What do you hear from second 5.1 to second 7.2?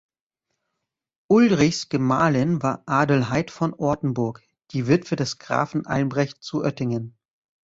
des Grafen Albrecht zu Oettingen.